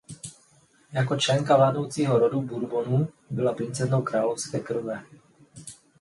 Jako 0.93 1.15
členka 1.17 1.57
vládnoucího 1.57 2.19
rodu 2.19 2.41
Bourbonů 2.41 3.07
byla 3.29 3.53
"princeznou 3.53 4.01
královské 4.01 4.59
krve". 4.59 5.03